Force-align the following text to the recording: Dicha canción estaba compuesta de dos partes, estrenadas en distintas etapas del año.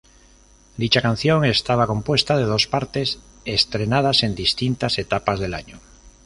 Dicha 0.77 0.99
canción 1.03 1.45
estaba 1.45 1.85
compuesta 1.85 2.35
de 2.35 2.45
dos 2.45 2.65
partes, 2.65 3.19
estrenadas 3.45 4.23
en 4.23 4.33
distintas 4.33 4.97
etapas 4.97 5.39
del 5.39 5.53
año. 5.53 5.79